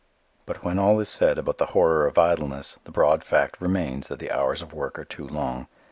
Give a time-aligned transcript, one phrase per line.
[0.47, 4.17] But when all is said about the horror of idleness the broad fact remains that
[4.17, 5.67] the hours of work are too long.